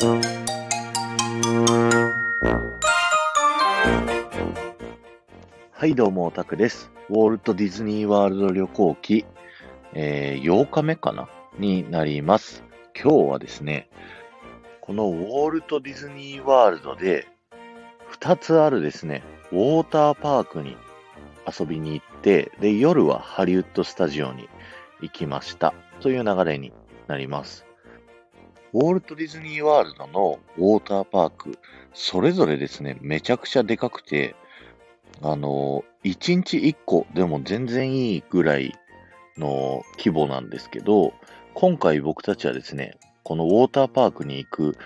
[0.00, 0.06] は
[5.82, 6.92] い、どうも、オタクです。
[7.08, 9.26] ウォルト・ディズニー・ワールド旅行記、
[9.94, 11.28] えー8日目かな？
[11.58, 12.62] になります。
[12.94, 13.88] 今日はですね、
[14.82, 17.26] このウォルト・ディズニー・ワールドで、
[18.20, 20.76] 2つあるですね、ウォーターパークに
[21.44, 24.48] 遊びに行って、で、夜はハリウッド・スタジオに
[25.00, 25.74] 行きました。
[25.98, 26.72] という流れに
[27.08, 27.67] なります。
[28.74, 31.58] ウォルト・ディズニー・ワールドのウォーターパーク、
[31.94, 34.34] それぞれですね、めちゃくちゃでかくて、
[35.22, 38.74] あの、1日1個でも全然いいぐらい
[39.36, 41.12] の規模なんですけど、
[41.54, 44.78] 今回僕たちはですね、このウォーターパークに行く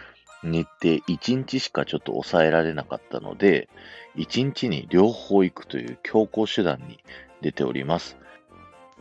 [0.42, 3.68] 日程1日しかちょっと抑えられなかったので、
[4.16, 6.98] 1日に両方行くという強行手段に
[7.40, 8.16] 出ております。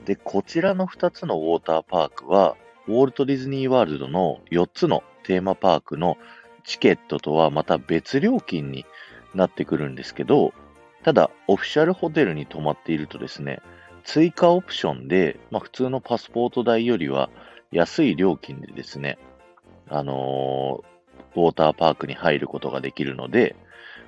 [0.06, 2.56] で、こちらの2つのウォーターパークは、
[2.88, 6.18] ウォルト・ディズニー・ワールドの4つのテーマパークの
[6.64, 8.86] チケットとはまた別料金に
[9.34, 10.54] なってくるんですけど、
[11.04, 13.62] ただ、オフィシャルホテルに泊まっているとですね、
[14.04, 17.30] 追加オプションで、まあ、普通のパスポート代よりは
[17.72, 19.18] 安い料金でですね、
[19.90, 20.92] あのー
[21.36, 23.56] ウォーターパークに入ることができるので、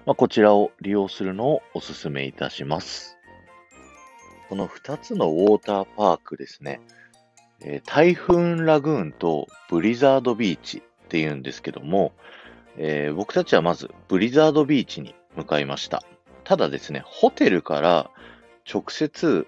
[0.05, 3.17] まあ、こちらを利用するのをお勧めいたします。
[4.49, 6.81] この2つのウォーターパークですね、
[7.63, 12.13] えータイフーンラグーンとブリザードビーチっていうんですけども、
[12.77, 16.03] えー僕たちはまずブリザードビーチに向かいました。
[16.43, 18.09] ただですね、ホテルから
[18.71, 19.47] 直接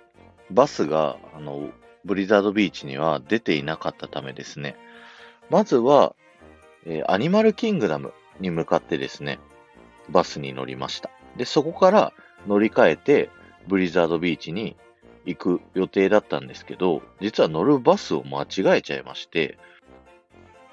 [0.50, 1.70] バスがあの
[2.06, 4.76] ブリザードビーチには出ていなかったためですね、
[5.50, 6.16] まずは、
[6.86, 9.40] えーアニマルキングダムに向かってですね、
[10.10, 11.10] バスに乗りました。
[11.36, 12.14] で、そこから
[12.48, 13.30] 乗り換えて
[13.68, 14.78] ブリザードビーチに
[15.26, 19.58] 行く予定だったんですけど、実は乗るバスを間違えちゃいまして、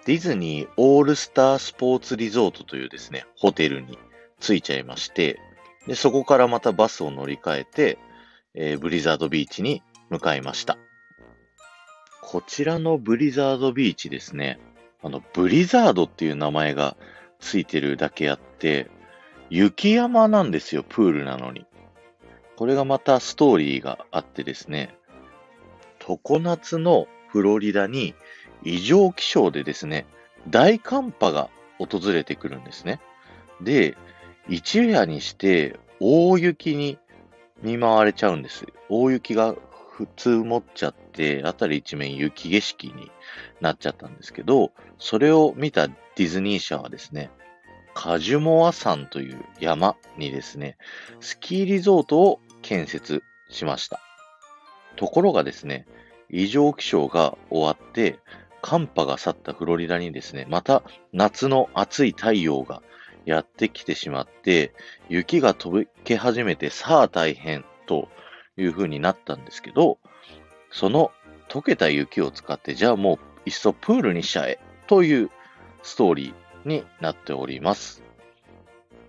[0.04, 3.98] ディズニーオールスタースポーツリゾートというですね、ホテルに
[4.40, 5.38] 着いちゃいまして、
[5.86, 7.98] で、そこからまたバスを乗り換えて、
[8.54, 10.76] えーブリザードビーチに向かいました。
[12.20, 14.58] こちらのブリザードビーチですね、
[15.02, 16.96] あの、ブリザードっていう名前が
[17.40, 18.88] ついてるだけあって、
[19.50, 21.66] 雪山なんですよ、プールなのに。
[22.56, 24.94] これがまたストーリーがあってですね、
[25.98, 28.14] 常夏のフロリダに
[28.62, 30.06] 異常気象でですね、
[30.48, 33.00] 大寒波が訪れてくるんですね。
[33.60, 33.96] で、
[34.48, 36.98] 一夜にして大雪に
[37.62, 38.66] 見舞われちゃうんです。
[38.88, 39.54] 大雪が
[39.90, 43.10] 普通持っちゃって、あたり一面雪景色に
[43.60, 47.30] なっちゃったんですけど、それを見たディズニー社はですね、
[47.94, 50.76] カジュモア山という山にですね、
[51.20, 54.00] スキーリゾートを建設しました。
[54.96, 55.86] ところがですね、
[56.30, 58.18] 異常気象が終わって、
[58.62, 60.82] 寒波が去ったフロリダにですね、また
[61.12, 62.82] 夏の暑い太陽が
[63.26, 64.72] やってきてしまって、
[65.08, 68.08] 雪が飛け始めてさあ大変と
[68.56, 69.98] いう風になったんですけど、
[70.70, 71.10] その
[71.48, 75.30] 溶けた雪を使って、じゃあもういっそプールにしちゃえという
[75.82, 76.34] ストーリー
[76.64, 78.02] になっております。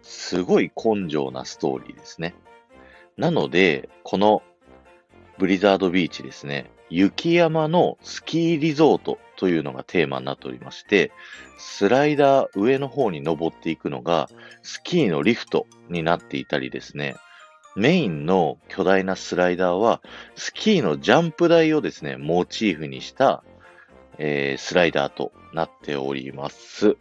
[0.02, 2.36] すごい根性なストーリーですね。
[3.18, 4.44] なので、この
[5.38, 11.12] ブリザードビーチですね、雪山のスキーリゾートというのがテーマになっておりまして、
[11.58, 14.30] スライダー上の方に登っていくのが
[14.62, 17.16] スキーのリフトになっていたりですね、
[17.76, 20.02] メインの巨大なスライダーは
[20.36, 23.44] スキーのジャンプ台をですね、モチーフにした、
[24.20, 26.98] えースライダーとなっております。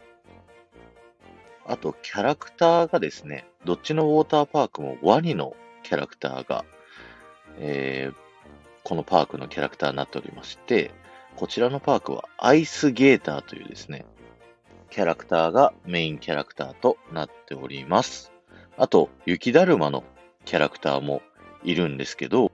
[1.65, 6.65] あと、キャラクターがですね、どっちのウォーターパークもワニのキャラクターが、
[7.57, 8.23] えー
[8.83, 10.91] このパークのキャラクターになっておりまして、
[11.37, 14.05] こちらのパークはアイスゲーターというですね、
[14.89, 18.33] キャラクターがメインキャラクターとなっております。
[18.77, 20.03] あと、雪だるまの
[20.45, 21.21] キャラクターも
[21.63, 22.51] いるんですけど、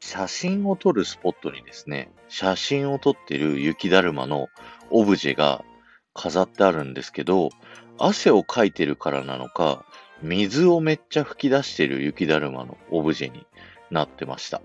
[0.00, 4.48] 写真を撮るスポットにですね、写真を撮ってる雪だるまの
[4.90, 5.64] オブジェが
[6.12, 7.48] 飾ってあるんですけど、
[7.98, 9.84] 汗をかいてるからなのか、
[10.22, 13.46] 水をめっちゃ吹き出してる雪だるまのオブジェに
[13.90, 14.62] なってました。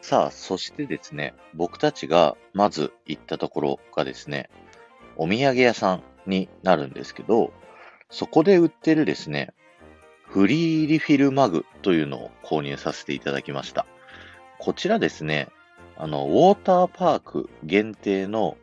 [0.00, 4.50] さあ、そしてですね、僕たちがまず行ったところがですね、
[5.16, 7.52] お土産屋さんになるんですけど、
[8.10, 9.52] そこで売ってるですね、
[10.26, 13.86] フリーリフィルマグというのを購入させていただきました。
[14.58, 15.48] こちらですね、
[15.96, 18.56] あの、ウォーターパーク限定の、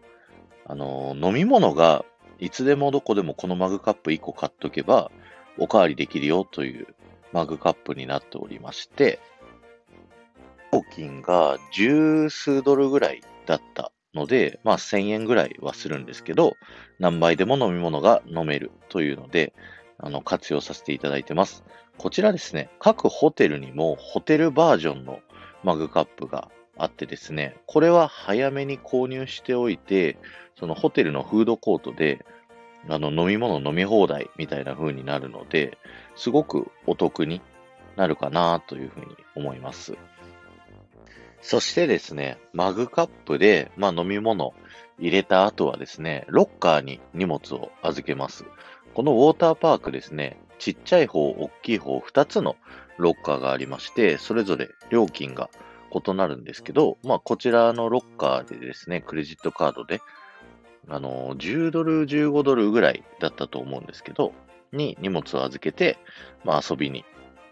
[0.65, 2.03] あの、飲み物が
[2.39, 5.11] いつでもどこでもこのマグカップ1個買っとけば、
[5.57, 6.87] おかわりできるよという
[7.33, 9.19] マグカップになっておりまして、
[10.71, 16.55] 料金が十数ドルぐらいだったので、まあ1000円ぐらいはするんですけど、
[16.99, 19.53] 何杯でも飲み物が飲めるというので、
[19.97, 21.63] あの、活用させていただいてます。
[21.97, 25.19] こちらですね、各ホテルにもホテルバージョンの
[25.63, 30.17] マグカップがあってですね、これは早めに購入しておいて、
[30.57, 32.25] そのホテルのフードコートで、
[32.87, 35.77] あの、飲み物飲み放題みたいな風になるので、
[36.15, 37.41] すごくお得に
[37.97, 39.97] なるかなというふうに思います。
[41.41, 44.53] そしてですね、マグカップで、まあ、飲み物
[44.99, 48.45] 入れた後はですね、ロッカーに荷物を預けます。
[48.93, 52.55] このウォーターパークですね、ちっちゃい方、大きい方、2つの
[52.97, 55.49] ロッカーがありまして、それぞれ料金が
[55.91, 60.01] 異なるんですけど、まあ、こちらのロッカーでですね、クレジットカードで、
[60.87, 64.33] あの、10ドル、15ドルぐらいだったと思うんですけど、
[64.71, 65.97] に荷物を預けて、
[66.43, 67.05] まあ、遊びに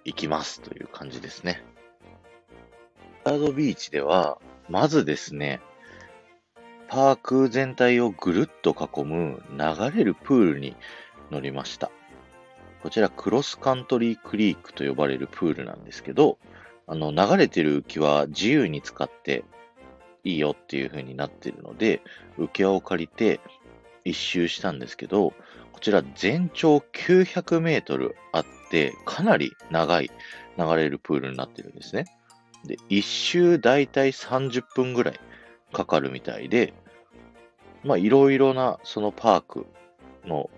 [0.06, 1.63] 行きますという感じですね。
[3.24, 5.62] ガードビーチでは、まずですね、
[6.88, 10.75] パーク全体をぐるっと囲む流れるプールに
[11.31, 11.92] 乗りました。
[12.81, 16.38] こちらクロスカントリークリークと呼ばれるプールなんですけど、
[16.88, 19.44] あの、流れてる浮き輪自由に使って
[20.24, 22.01] いいよっていう風になってるので、
[22.38, 23.42] 浮き輪を借りて
[24.06, 25.34] 一周したんですけど、
[25.74, 30.10] こちら全長900メートルあって、かなり長い
[30.57, 32.06] 流れるプールになってるんですね。
[32.66, 35.19] で、一周だいたい30分ぐらい
[35.74, 36.74] かかるみたいで、
[37.83, 39.68] まあいろいろなそのパーク
[40.25, 40.50] の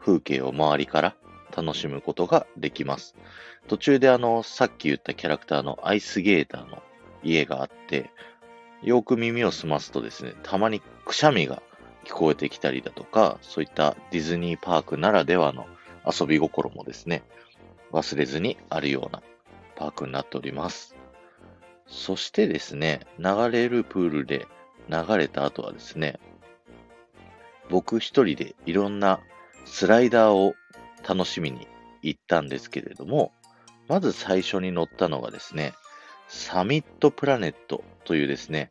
[0.00, 1.16] 風景を周りから
[1.56, 3.14] 楽しむことができます。
[3.68, 6.82] 途中であの、さっき言ったキャラクターのアイスゲーターの
[7.22, 8.10] 家があって、
[8.82, 11.62] よく耳を澄ますとですね、たまにくしゃみが
[12.04, 15.66] 聞こえてきたりだとか、そういったディズニーパークならではの
[16.04, 17.22] 遊び心もですね、
[17.92, 19.22] 忘れずにあるような
[19.76, 20.96] パークになっております。
[21.86, 24.46] そしてですね、流れるプールで
[24.88, 26.18] 流れた後はですね、
[27.68, 29.20] 僕一人でいろんな
[29.64, 30.54] スライダーを
[31.06, 31.68] 楽しみに
[32.02, 33.32] 行ったんですけれども、
[33.90, 35.72] まず最初に乗ったのがですね、
[36.28, 38.70] サミットプラネットというですね、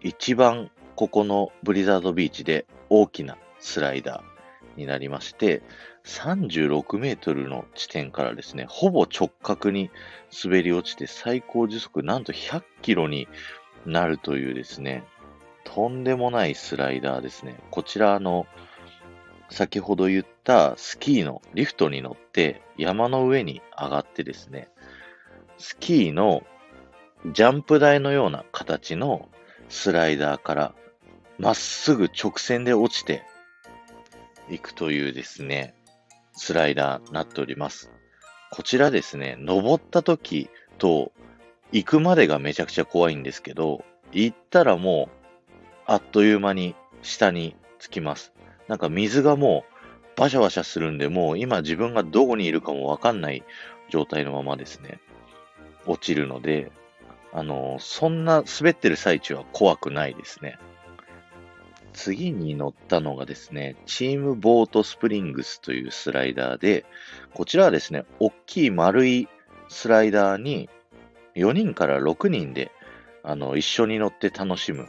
[0.00, 5.62] 一番ここのブリザードビーチで大きなスライダーになりまして、
[6.04, 9.88] 36メートルの地点からですね、ほぼ直角に
[10.42, 13.28] 滑り落ちて最高時速なんと100キロに
[13.86, 15.04] なるというですね、
[15.62, 17.54] とんでもないスライダーですね。
[17.70, 18.48] こちらの
[19.50, 24.68] 先ほど言ったスキーのリフトに乗って山の上に上がってですね、
[25.58, 26.42] スキーの
[27.32, 29.28] ジャンプ台のような形の
[29.68, 30.74] スライダーから
[31.38, 33.24] まっすぐ直線で落ちて
[34.48, 35.74] いくというですね、
[36.32, 37.90] スライダーになっております。
[38.50, 40.48] こちらですね、登った時
[40.78, 41.12] と
[41.72, 45.20] 行くまでがめちゃくちゃ怖いんですけど、行ったらもう
[45.86, 48.32] あっという間に下に着きます。
[48.70, 53.42] なんか水がもうバシャバシャするんで、もう今自分がどこにいるかもわかんない
[53.88, 55.00] 状態のままですね、
[55.86, 56.70] 落ちるので、
[57.32, 60.56] あの、そんな滑ってる最中は怖くないですね。
[61.94, 66.84] 次に乗ったのがですね、チームボートスプリングスというスライダーで、
[67.34, 69.28] こちらはですね、大きい丸い
[69.68, 70.68] スライダーに
[71.34, 72.70] 4人から6人で
[73.24, 74.86] あの一緒に乗って楽しむ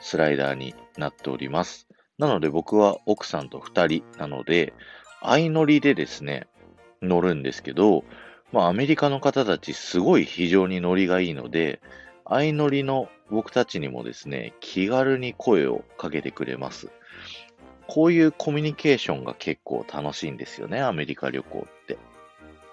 [0.00, 1.86] スライダーになっております。
[2.18, 4.72] なので僕は奥さんと2人なので、
[5.22, 6.46] 相乗りでですね、
[7.00, 8.04] 乗るんですけど、
[8.52, 11.80] まあアメリカの方たちすごい非常に乗りがいいので、
[12.28, 16.90] 相乗りの僕たちにもですね、気軽に声をかけてくれます。
[17.88, 21.98] こういうコミュニケーションが結構楽しいんですよね、アメリカ旅行って。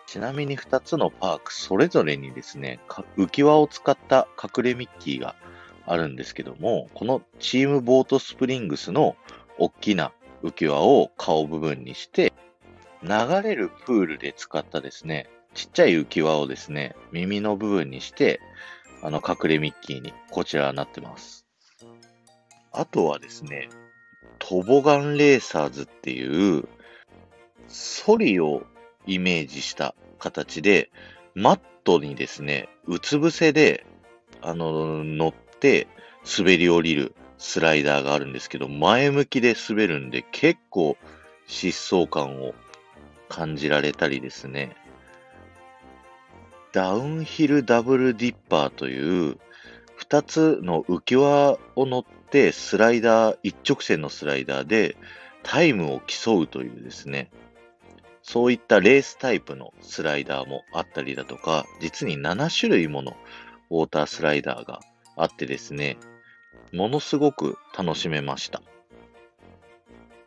[0.06, 2.80] ちなみに2つのパークそれぞれにですね、
[3.18, 5.36] 浮き輪を使った隠れミッキーが
[5.90, 9.16] あるんですけども、このチームボートスプリングスの
[9.58, 10.12] 大きな
[10.44, 12.32] 浮き輪を顔部分にして、
[13.02, 13.10] 流
[13.42, 18.40] れるプールで使ったですね、ちっちゃい浮き輪をですね、耳の部分にして、
[19.02, 21.48] あの、隠れミッキーにこちらになってます。
[22.72, 23.70] あとはですね、
[24.38, 26.68] トボガンレーサーズっていう、
[27.68, 28.62] ソリを
[29.08, 30.92] イメージした形で、
[31.34, 33.88] マットにですね、うつ伏せで、
[34.42, 35.88] あの、乗っって
[36.38, 40.98] 滑り降りるスライダーがあるんですけど、前向きで滑るんで結構
[41.48, 42.54] 疾走感を
[43.28, 44.76] 感じられたりですね。
[46.72, 49.38] ダウンヒルダブルディッパーという
[50.00, 54.96] 2つの浮き輪を乗ってスライダー、一直線のスライダーで
[55.44, 57.32] タイムを競うというですね、
[58.22, 63.18] そういったレースタイプのスライダーもあったりだとか、実に7種類もの
[63.72, 64.82] ウォータースライダーが
[65.22, 65.98] あってですね、
[66.72, 68.62] ものすごく楽しめました。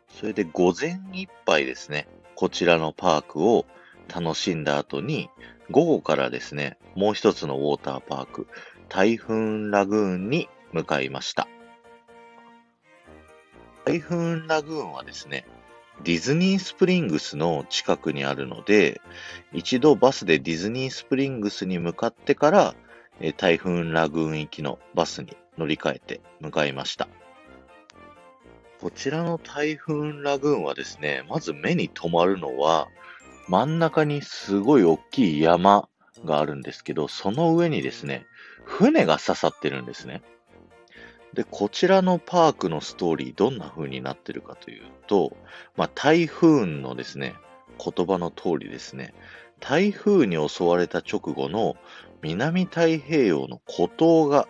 [0.09, 3.65] それで午前いっぱいですね、こちらのパークを
[4.13, 5.29] 楽しんだ後に、
[5.71, 8.47] 午後からですね、もう一つのウォーターパーク、
[8.89, 11.47] タイフーンラグーンに向かいました。
[13.85, 15.45] タイフーンラグーンはですね、
[16.03, 19.01] ディズニースプリングスの近くにあるので、
[19.51, 22.75] 一度バスでディズニースプリングスに向かってから、
[23.37, 27.07] タイフーンラグーン行きのバスに乗り換えて向かいました。
[28.81, 32.89] こちらのタイフーンラグーンはですね、まず目に留まるのは、
[33.47, 35.87] 真ん中にすごい大きい山
[36.25, 38.25] があるんですけど、その上にですね、
[38.65, 40.21] 船が刺さってるんですね。
[41.33, 45.35] で、こちらのパークのストーリーどんな風になってるかというと、
[45.75, 47.35] まあ、台風のですね、
[47.79, 49.13] 言葉の通りですね、
[49.59, 51.75] 台風に襲われた直後の
[52.23, 54.47] 南太平洋の孤島が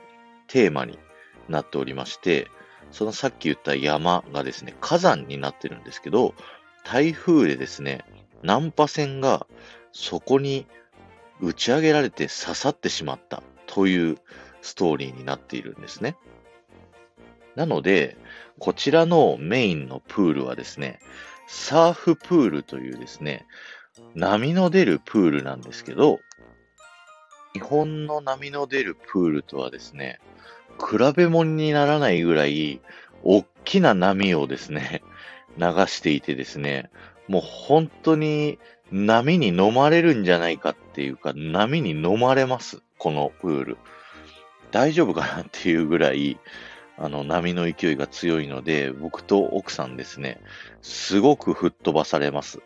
[0.47, 0.99] テーマに
[1.49, 2.47] なっておりまして、
[2.91, 6.35] そのさっき言った山がですね、火山になってるんですけど、
[6.85, 8.05] 台風でですね、
[8.43, 9.47] 難破船が
[9.91, 10.67] そこに
[11.41, 14.17] 打ち上げられて刺さってしまったという
[14.61, 16.15] ストーリーになっているんですね。
[17.55, 18.17] なので、
[18.59, 20.99] こちらのメインのプールはですね、
[21.47, 23.45] サーフプールというですね、
[24.15, 26.19] 波の出るプールなんですけど、
[27.53, 30.19] 日本の波の出るプールとはですね、
[30.79, 32.81] 比べ物にならないぐらい、
[33.23, 35.03] 大きな波をですね、
[35.57, 36.89] 流していてですね、
[37.27, 38.57] もう本当に
[38.91, 43.77] 波に飲まれるんじゃないかっていうか、波に飲まれます、このプール。
[44.71, 46.39] 大丈夫かなっていうぐらい、
[46.97, 50.41] あの、波の勢いが強いので、僕と奥さんですね、
[50.81, 52.61] すごく吹っ飛ばされます。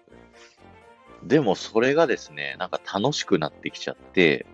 [1.24, 4.46] でもそれがですね、なんか楽しくなってきちゃって、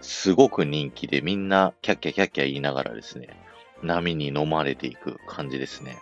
[0.00, 3.28] すごく人気でみんなキャッキャキャッキャ言いながらですね、
[3.82, 5.98] 波に飲まれていく感じですね。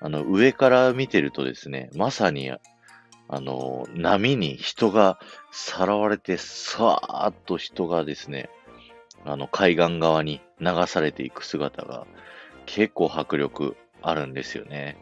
[0.00, 2.58] あの、上から見てるとですね、まさに、あ
[3.40, 5.18] の、波に人が
[5.52, 8.48] さらわれて、さーっと人がですね、
[9.24, 12.06] あの、海岸側に流されていく姿が
[12.66, 14.96] 結構迫力あるんですよね。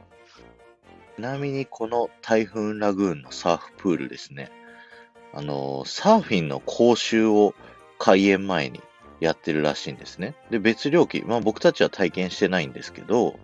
[1.17, 4.51] ちなみにこの台風ラグーンのサーフプールですね。
[5.33, 7.55] あの、サーフィンの講習を
[7.99, 8.81] 開園前に
[9.21, 10.35] やってるらしいんですね。
[10.51, 13.39] で、別料金、まあ僕たちは体験してないんですけど、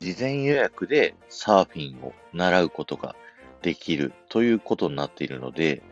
[0.00, 3.14] 事前予約でサーフィンを習うことが
[3.62, 5.82] できるということになっているので、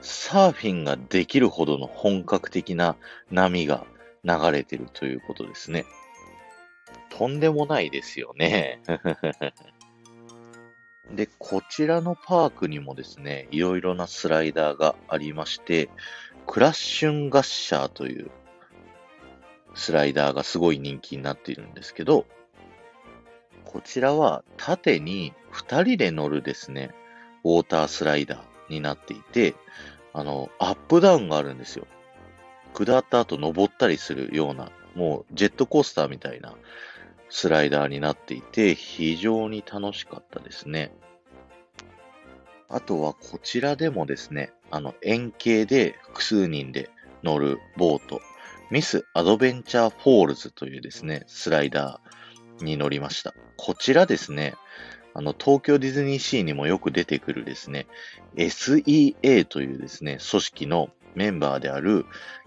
[0.00, 2.96] サーフィンができるほどの本格的な
[3.30, 3.84] 波が
[4.24, 5.84] 流れてるということですね。
[7.10, 8.80] とんでもないですよね。
[11.10, 15.88] で、こちらのパークにもですね、いろいろなスライダーがありまして、
[16.48, 18.30] クラッシュンガッシャーという
[19.74, 22.24] スライダーがすごい人気になっているんですけど、
[23.66, 26.90] こちらは縦に2人で乗るですね、
[27.44, 29.54] ウォータースライダーになっていて、
[30.14, 31.86] あの、アップダウンがあるんですよ。
[32.72, 36.54] 下った後登ったりするような、もうジェットコースターみたいな
[37.28, 40.92] スライダーになっていて、非常に楽しかったですね。
[42.68, 46.90] あとはこちらでもですね、あの円形で複数人で
[47.22, 48.20] 乗るボート、
[48.70, 53.34] ミスアドベンチャーフォールズというですね、スライダーに乗りました。
[53.56, 54.54] こちらですね、
[55.14, 57.86] あの、東京ディズニーシーにもよく出てくるですね、
[58.36, 62.04] SEA というですね、組織のメンバーである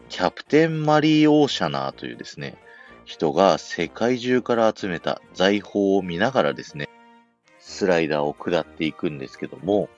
[0.09, 2.57] キャプテンメアリー・オーシャニアーというですね、
[3.05, 6.87] 人が世界中から集めた財宝を見ながらですね、
[7.59, 9.89] スライダーを下っていくんですけども、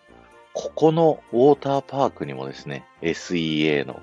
[0.54, 4.02] ここのウォーターパークにもですね、SEA の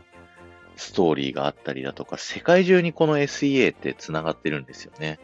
[0.77, 5.21] ストーリーがあったりだとか、世界中にこの SEA って繋がってるんですよね。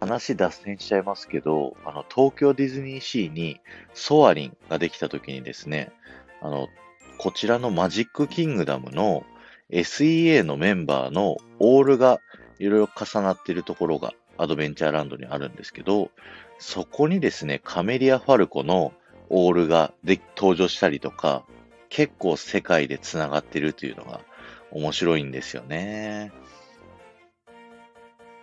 [0.00, 3.60] 話脱線しちゃいますけど、あの、東京ディズニーシーに
[3.92, 5.92] ソアリンができた時にですね、
[6.40, 6.68] あの、
[7.18, 9.24] こちらのマジックキングダムの
[9.70, 12.20] SEA のメンバーのオールが
[12.58, 16.10] いろいろ重なってるところがアドベンチャーランドにあるんですけど、
[16.58, 18.94] そこにですね、カメリア・ファルコの
[19.30, 21.44] オールがで登場したりとか、
[21.88, 24.20] 結構世界で繋がってるというのが
[24.70, 26.32] 面白いんですよね。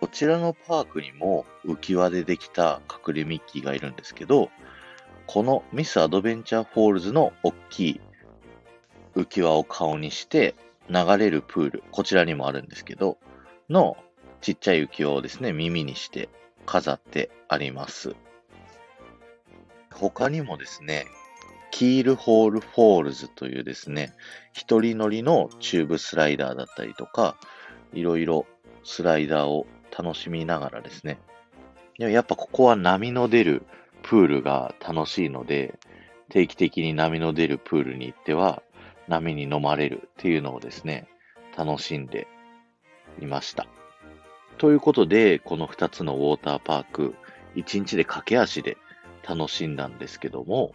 [0.00, 4.50] こちらのパークにも浮き輪でできた隠れミッキーがいるんですけど、
[5.26, 8.00] このミスアドベンチャーフォールズの大きい
[9.14, 10.54] 浮き輪を顔にして
[10.88, 13.18] 流れるプール、こちらにもあるんですけど、
[13.68, 13.96] の
[14.40, 16.28] ちっちゃい浮き輪をですね、耳にして
[16.64, 18.14] 飾ってあります。
[19.94, 21.06] 他にもですね、
[21.70, 24.14] キールホールフォールズというですね、
[24.52, 27.36] 一人乗りのチューブスライダーだったりとか、
[27.92, 28.46] いろいろ
[28.84, 29.66] スライダーを
[29.96, 31.18] 楽しみながらですね、
[31.98, 33.66] でもやっぱここは波の出る
[34.02, 35.78] プールが楽しいので、
[36.30, 38.62] 定期的に波の出るプールに行っては、
[39.08, 41.08] 波に飲まれるっていうのをですね、
[41.56, 42.28] 楽しんで
[43.20, 43.66] いました。
[44.58, 47.14] ということで、この2つのウォーターパーク、
[47.56, 48.76] 1日で駆け足で
[49.28, 50.72] 楽しんだんですけども、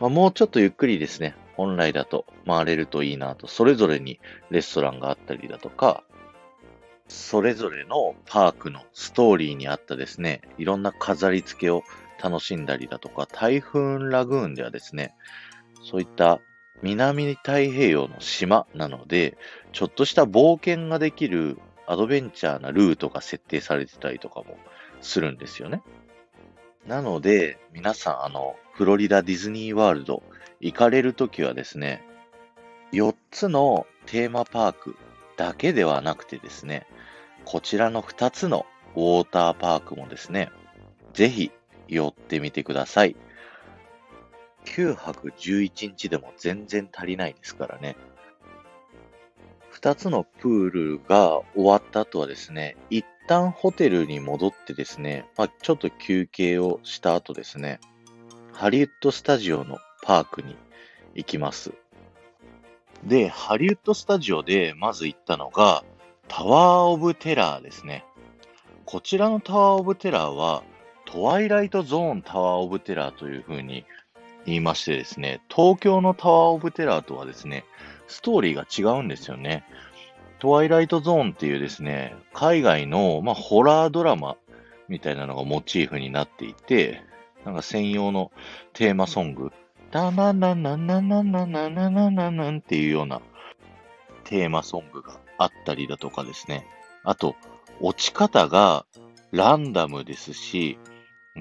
[0.00, 6.02] まあ、もうちょっとゆっくりですね、本来だと回れるといいなと、それぞれにレストランがあったりだとか、
[7.08, 11.82] それぞれのパークのストーリーにあったですね、いろんな飾り付けを
[12.22, 15.14] 楽しんだりだとか、タイフーンラグーンではですね、
[15.82, 16.40] そういった
[16.82, 19.38] 南太平洋の島なので、
[19.72, 24.58] ちょっとした冒険ができるアドベンチャーなルートが設定されてたりとかも
[25.00, 25.82] するんですよね。
[26.86, 30.22] なので、皆さん、あの、フロリダディズニーワールド
[30.60, 32.02] 行かれるときはですね、
[32.92, 34.96] 4つのテーマパーク
[35.36, 36.86] だけではなくてですね、
[37.44, 40.50] こちらの2つのウォーターパークもですね、
[41.12, 41.50] ぜひ
[41.88, 43.16] 寄ってみてください。
[44.66, 47.96] 9泊11日でも全然足りないですからね。
[49.72, 57.80] 2つのプールが終わった後はですね、一旦ホテルに戻ってですね、まあ、ちょっと休憩をした後ですね、
[58.52, 60.56] ハリウッドスタジオのパークに
[61.14, 61.72] 行きます。
[63.04, 65.84] で、ハリウッドスタジオでまず行ったのが、
[66.28, 68.04] タワーオブテラーですね。
[68.84, 70.62] こちらのタワーオブテラーは、
[71.04, 73.84] トワイライトゾーンタワーオブテラーという風に
[74.44, 77.64] 言いましてですね、東京のタワーオブテラーとはですね、
[78.08, 79.64] ストーリーが違うんですよね。
[80.38, 84.36] トワイライトゾーンっていうですね、海外の、まあ、ホラードラマ
[84.88, 87.02] みたいなのがモチーフになっていて、
[87.44, 88.32] なんか専用の
[88.72, 89.52] テーマソング、
[89.90, 93.20] ダナナナナナナナナナナナンっていうような
[94.24, 96.66] テーマソングがあったりだとかですね。
[97.04, 97.36] あと、
[97.80, 98.84] 落ち方が
[99.30, 100.78] ランダムですし、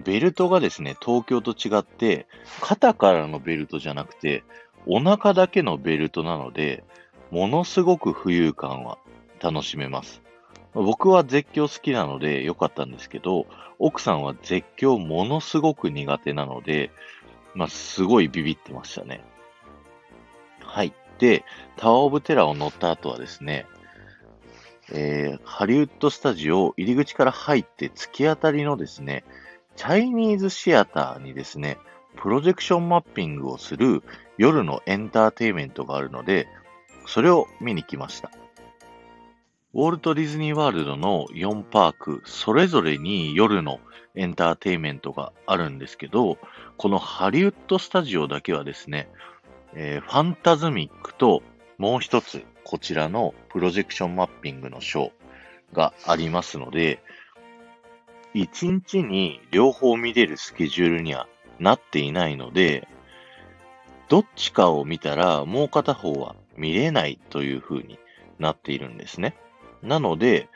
[0.03, 2.27] ベルトがですね、東京と違って、
[2.61, 4.43] 肩からのベルトじゃなくて、
[4.85, 6.83] お腹だけのベルトなので、
[7.35, 8.97] ものすごく浮遊感は
[9.41, 10.21] 楽しめます。
[10.73, 13.45] 僕は絶叫好きなので良かったんですけど、
[13.77, 16.91] 奥さんは絶叫ものすごく苦手なので、
[17.53, 19.21] まあ、すごいビビってましたね。
[20.61, 20.93] はい。
[21.19, 21.43] で、
[21.75, 23.65] タワーオブテラーを乗った後はですね、
[24.93, 29.25] えー、ハリウッドスタジオ入り口から入って突き当たりのですね、
[29.75, 31.79] チャイニーズシアターにですね、
[32.15, 34.03] プロジェクションマッピングをする
[34.37, 36.47] 夜のエンターテイメントがあるので、
[37.07, 38.31] それを見に来ました。
[39.73, 43.79] ウォルト・ディズニー・ワールドの4パーク、それぞれに夜の
[44.15, 46.37] エンターテインメントがあるんですけど、
[46.77, 49.09] このハリウッド・スタジオだけはですね、
[49.73, 51.43] えー、ファンタズミックと
[51.77, 57.03] もう一つ、こちらのプロジェクションマッピングのショーがありますので、
[58.33, 61.27] 1日に両方見れるスケジュールには
[61.59, 62.87] なっていないので、
[64.07, 67.99] どっちかを見たらもう片方は見れないという風に
[68.39, 69.35] なっているんですね。
[69.81, 70.49] なので、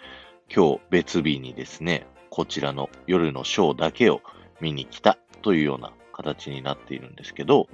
[0.53, 4.21] 今日別日にですね、こちらの夜のショーだけを
[4.61, 7.67] 見に来たというような形になっているんですけど、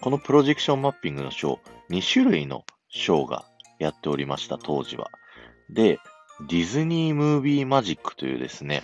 [0.00, 3.44] このプロジェクションマッピングのショー、2種類のショーが
[3.78, 5.10] やっておりました、当時は。
[5.70, 5.98] で、
[6.48, 8.82] ディズニームービーマジックというですね、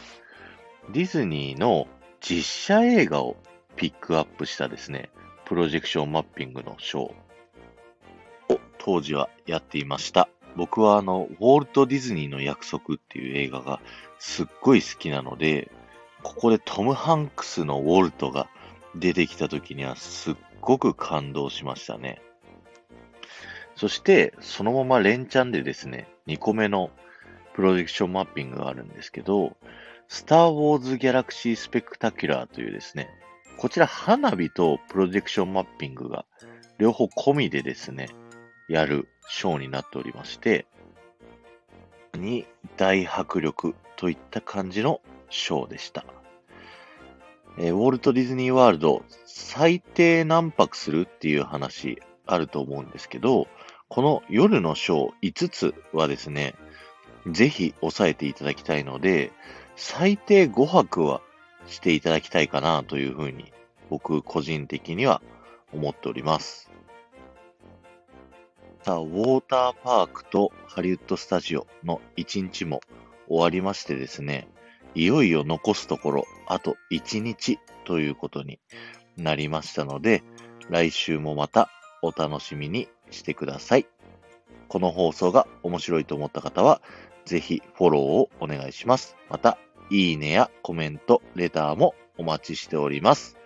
[0.92, 1.88] ディズニーの
[2.20, 3.36] 実写映画を
[3.76, 5.10] ピックアップしたですね、
[5.46, 7.14] プロジェクションマッピングのショー
[8.82, 10.28] 当時はやっていました。
[10.56, 13.80] 僕はあの、ウォルト・ディズニーの約束っていう映画が
[14.18, 15.70] すっごい好きなので、
[16.22, 18.48] ここでトム・ハンクスのウォルトが
[18.94, 22.20] 出てきた時にはすっごく感動しましたね。
[23.76, 26.90] そして、そのまま連チャンでですね、2個目の
[27.54, 29.56] プロジェクションマッピングがあるんですけど、
[30.08, 33.08] スター・ウォーズ・ギャラクシー・スペクタキュラーというですね、
[33.58, 36.24] こちら花火とプロジェクションマッピングが
[36.78, 38.08] 両方込みでですね、
[38.70, 40.64] やるショーになっておりまして、
[42.14, 46.04] に大迫力といった感じのショーでした。
[47.58, 53.48] えー、ウォルト・ディズニー・ワールド、最低何泊するっていう話あると思うんですけど、
[53.88, 56.54] この夜のショー5つはですね、
[57.26, 59.32] ぜひ押さえていただきたいので、
[59.74, 61.20] 最低5泊は
[61.66, 63.52] していただきたいかなというふうに
[63.88, 65.20] 僕個人的には
[65.72, 66.70] 思っております。
[68.82, 72.80] さあ、ウォーターパークとハリウッドスタジオの1日も
[73.28, 74.48] 終わりましてですね、
[74.94, 78.58] いよいよ残すところあと1日ということに
[79.18, 80.22] なりましたので、
[80.70, 81.68] 来週もまた
[82.00, 83.86] お楽しみにしてください。
[84.68, 86.80] この放送が面白いと思った方は、
[87.26, 89.14] ぜひフォローをお願いします。
[89.28, 89.58] また、
[89.90, 93.36] いいねやコメント、レターもお待ちしております。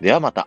[0.00, 0.46] ではまた。